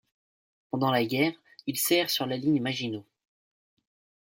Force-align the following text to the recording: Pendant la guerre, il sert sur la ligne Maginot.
Pendant 0.71 0.89
la 0.89 1.05
guerre, 1.05 1.35
il 1.67 1.77
sert 1.77 2.09
sur 2.09 2.25
la 2.25 2.35
ligne 2.35 2.59
Maginot. 2.59 3.05